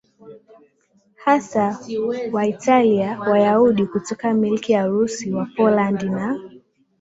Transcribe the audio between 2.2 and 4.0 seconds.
Waitalia Wayahudi